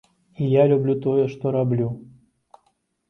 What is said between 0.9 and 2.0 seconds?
тое, што раблю.